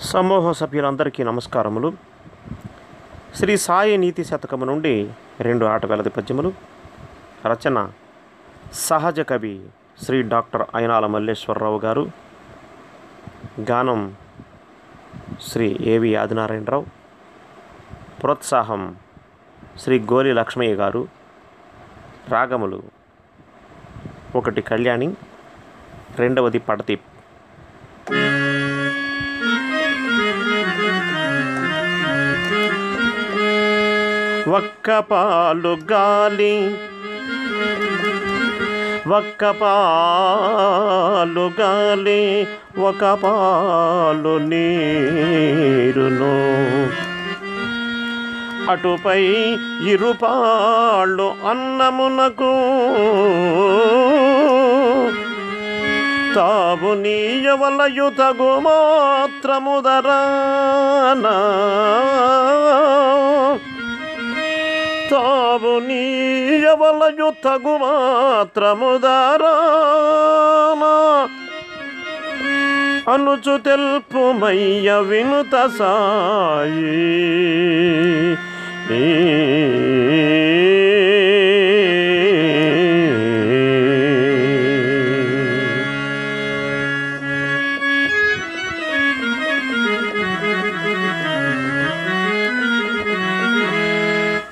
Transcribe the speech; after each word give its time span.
సమూహ 0.00 0.52
సభ్యులందరికీ 0.52 1.24
నమస్కారములు. 1.24 1.92
శ్రీ 3.34 3.56
సాయి 3.56 3.96
నీతి 3.96 4.24
శతకము 4.24 4.64
నుండి 4.64 5.10
రెండు 5.40 5.66
ఆటవేలది 5.66 6.08
పద్యములు. 6.08 6.52
రచన 7.46 7.90
సహజ 8.72 9.20
కవి 9.20 9.66
శ్రీ 10.02 10.22
డాక్టర్ 10.22 10.66
అయినాల 10.74 11.06
మల్లేశ్వరరావు 11.06 11.78
గారు. 11.78 12.10
గానం 13.70 14.14
శ్రీ 15.40 15.76
ఏవి 15.80 16.16
ఆదినారాయణరావు. 16.16 16.86
ప్రోత్సాహం 18.22 18.96
శ్రీ 19.78 19.98
గోలి 19.98 20.32
లక్ష్మయ్య 20.32 20.74
గారు. 20.74 21.08
రాగములు 22.28 22.82
ఒకటి 24.36 24.62
కళ్యాణి 24.62 25.14
రెండవది 26.16 26.58
పడతీప్. 26.58 27.15
ఒక్క 34.48 34.98
పాలు 34.98 35.76
గాలి 35.92 36.76
ఒక్క 39.08 39.50
పాలు 39.50 41.50
గాలి 41.60 42.46
ఒక 42.78 43.18
పాలు 43.22 44.38
నీరును. 44.38 46.34
అటుపై 48.70 49.22
ఇరుపాళ్ళు 49.86 51.22
అన్నమునకు 51.22 52.52
తావు 56.34 56.94
నీయవలయు 56.94 58.08
తగు 58.08 58.60
మాత్రముదరానా 58.60 61.36
తావు 65.10 65.74
నీయవలయు 65.88 67.28
తగు 67.44 67.74
మాత్రముదరానా 67.82 69.14
అనుచు 73.12 73.54
తెల్పుమయ్య 73.64 74.88
వినుత 75.08 75.54
సాయి. 75.78 76.94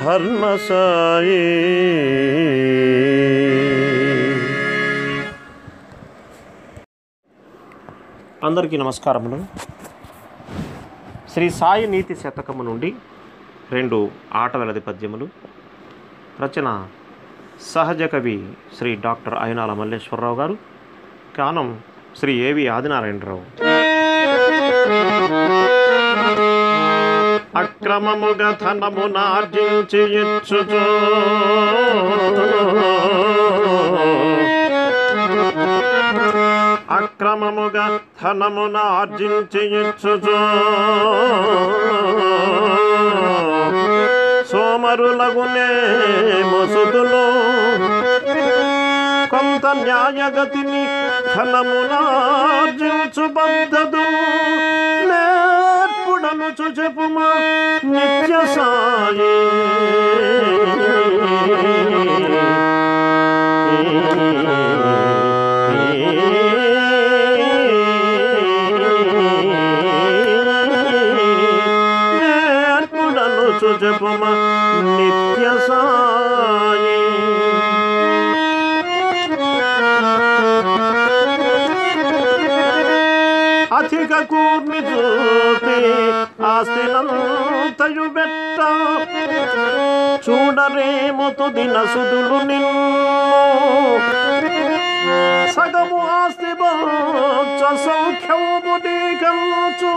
ధర్మసాయి 0.00 1.38
అందరికీ 8.44 8.76
నమస్కారములు. 8.76 9.38
శ్రీ 11.32 11.50
సాయి 11.60 11.86
నీతి 11.94 12.16
శతకము 12.24 12.62
నుండి 12.68 12.90
రెండు 13.72 14.10
ఆటవలది 14.42 14.80
పద్యములు. 14.80 15.28
రచన 16.44 16.68
సహజ 17.74 18.02
కవి 18.02 18.38
శ్రీ 18.78 18.92
డాక్టర్ 19.06 19.38
అయినాల 19.44 19.72
మల్లేశ్వరరావు 19.72 20.38
గారు. 20.42 20.58
గానం 21.40 21.70
శ్రీ 22.20 22.34
ఏవి 22.50 22.66
ఆదినారాయణరావు. 22.76 23.44
అక్రమముగా 27.54 28.48
ధనమునార్జించి 28.62 30.02
ఇచ్చుచు 30.20 30.82
అక్రమముగా 36.98 37.84
ధనమున 38.20 38.76
ఆర్జించి 38.94 39.62
ఇచ్చుచు 39.80 40.36
సోమరులగునే 44.50 45.68
ముసుదులు 46.50 47.24
కొంత 49.32 49.66
న్యాయగతిని 49.80 50.82
ధనమునార్జించు 51.34 53.26
బద్ధదు 53.36 54.06
నేర్పుడను 56.27 56.47
చెప్పుమా 56.77 57.27
నిత్య 57.91 58.33
సాయి 58.55 59.33
నేర్పుడను 61.79 62.43
కూర్మి 84.67 84.79
చూపి 84.87 85.75
ఆస్తినంతయు 86.45 88.05
బెట్ట 88.15 88.59
చూడరేమొతు 90.25 91.47
దిన 91.55 91.77
సుదులు 91.93 92.39
నిన్ను 92.49 92.83
సగము 95.55 95.99
ఆస్తి 96.13 96.51
బోచ 96.59 97.61
సౌఖ్యము 97.85 98.75
నీకంచు 98.85 99.93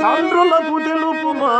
తండ్రులకు 0.00 0.76
తెలుపుమా 0.86 1.54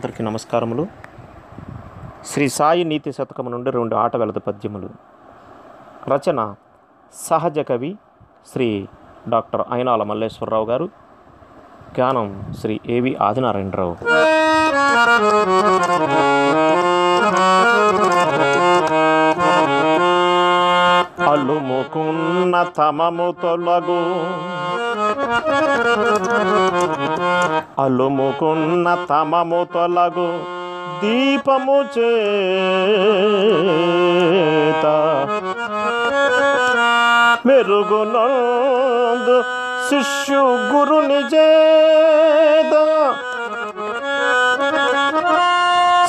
అందరికీ 0.00 0.22
నమస్కారములు. 0.24 0.86
శ్రీ 2.26 2.48
సాయి 2.48 2.84
నీతి 2.90 3.10
శతకం 3.12 3.46
నుండి 3.50 3.70
రెండు 3.70 3.94
ఆటవెలద 4.02 4.38
పద్యములు. 4.46 4.88
రచన 6.12 6.54
సహజ 7.26 7.58
కవి 7.58 7.90
శ్రీ 8.52 8.68
డాక్టర్ 9.28 9.64
అయినాల 9.72 10.02
మల్లేశ్వరరావు 10.02 10.66
గారు. 10.70 10.86
జ్ఞానం 11.94 12.54
శ్రీ 12.60 12.80
ఏవి 12.86 13.12
ఆదినారాయణరావు. 13.26 13.96
అల్లుముకున్న 21.32 22.62
తమము 22.78 23.34
తొలగు 23.42 24.00
అలుముకున్న 27.82 28.86
తమము 29.10 29.60
తొలగు 29.74 30.28
దీపము 31.00 31.78
చేత. 31.94 32.06
మెరుగునందు 37.46 39.36
శిష్యు 39.90 40.42
గురుని 40.72 41.20
చేత. 41.34 42.74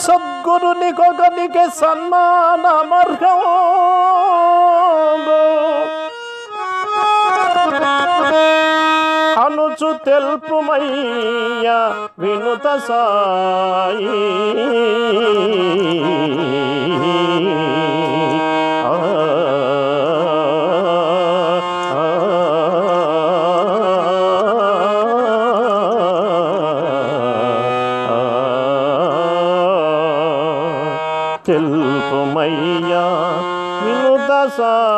సద్గురుని 0.06 0.92
కొగనికి 0.92 1.66
సన్మానమర్హం 1.80 3.40
తెల్పుమయ్య 10.05 11.69
వినుత 12.19 12.67
సాయి 12.79 14.17
ఆ, 18.87 18.95
ఆ, 21.97 22.05
తెల్పుమయ్యా 31.69 33.05
వినుత 33.85 34.31
సాయి 34.57 34.90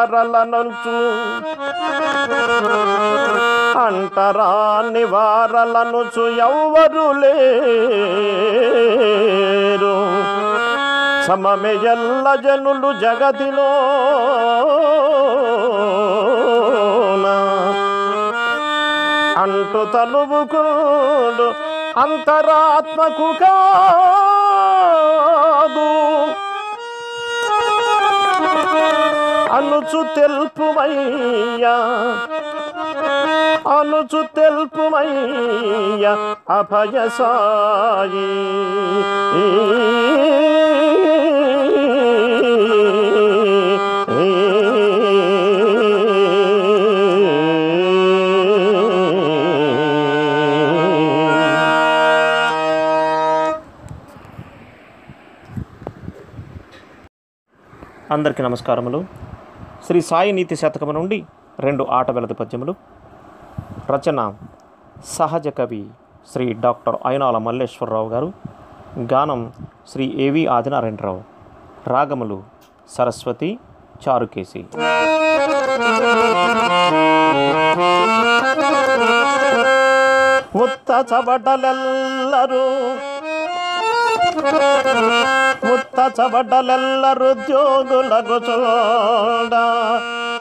నివారల 0.00 0.36
నుంచు 0.52 0.98
అంటరా 3.80 4.48
నివారలనుచు 4.94 6.24
ఎవ్వరు 6.46 7.06
లేరు. 7.20 7.36
సమమె 11.26 11.74
ఎల్ల 11.92 12.26
జనులు 12.44 12.90
జగతిలో 13.02 13.70
అంటు 19.42 19.82
తనువుకుడు 19.94 21.48
అంతరాత్మకు 22.00 23.28
కాదు. 23.42 23.80
అనుచు 29.56 30.00
తెల్పుమయ్యా. 30.16 31.74
అనుచు 33.78 34.20
తెల్పుమయ్యా 34.36 36.12
అభయ 36.58 37.08
సాయి 37.18 38.28
అందరికీ 58.10 58.42
నమస్కారములు. 58.42 59.29
శ్రీ 59.86 60.00
సాయి 60.00 60.32
నీతి 60.32 60.56
శతకము 60.56 60.92
నుండి 60.92 61.26
రెండు 61.60 61.86
ఆట 61.90 62.10
వెలది 62.10 62.34
పద్యములు. 62.34 62.74
రచన 63.90 64.34
సహజ 65.04 65.48
కవి 65.48 65.90
శ్రీ 66.32 66.52
డాక్టర్ 66.52 66.96
అయనాల 67.06 67.38
మల్లేశ్వరరావు 67.38 68.08
గారు. 68.08 68.32
గానం 69.12 69.52
శ్రీ 69.92 70.04
ఏవి 70.06 70.46
ఆదినారాయణరావు. 70.46 71.22
రాగములు 71.86 72.42
సరస్వతి 72.88 73.58
చారుకేసి. 74.08 74.66
ఉత్త 80.58 81.06
చబటలెల్లరూ 81.12 82.64
ముత్త 85.64 85.98
చబటలెల్లరుద్యోగులకు 86.16 87.18
చూడ 88.46 89.54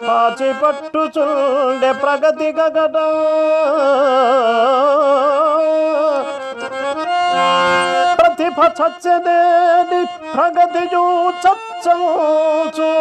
పాచి 0.06 0.50
పట్టు 0.62 1.04
చూడే 1.16 1.92
ప్రగతి 2.02 2.50
గగడ 2.58 2.96
ప్రతిభ 8.20 8.60
చచ్చదేని 8.80 10.02
ప్రగతియు 10.34 11.04
చచ్చంచు. 11.44 12.92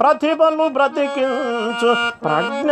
ప్రతిభను 0.00 0.66
బ్రతికించు 0.68 1.90
ప్రజ్ఞ 2.24 2.70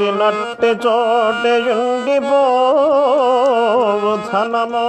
ఉంచినట్టి 0.00 0.70
చోటే 0.84 1.54
ఉండిపోవు 1.76 2.42
ధనము 4.26 4.84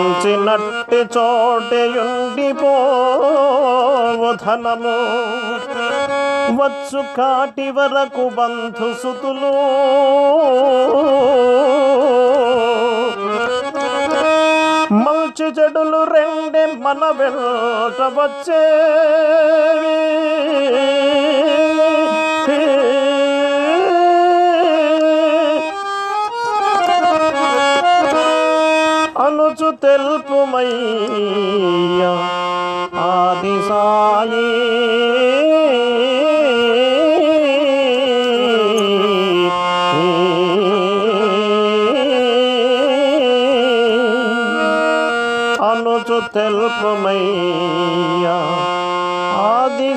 ఉంచినట్టి 0.00 1.00
చోటే 1.14 1.82
ఉండిపోవు 2.06 2.70
ధనము 4.44 4.96
వచ్చు 6.58 7.02
కాటి 7.16 7.68
వరకు 7.76 8.24
బంధు 8.36 8.88
సుతులు 9.02 9.54
చెడులు 15.57 16.01
రెండే 16.13 16.63
మన 16.83 17.03
వెంట 17.17 17.99
వచ్చేవి 18.17 19.95
అనుచు 29.23 29.69
తెలుపుమయ్యా 29.81 30.92
चुतल्प 46.07 46.81
मैया 47.03 48.37
आदि 49.43 49.93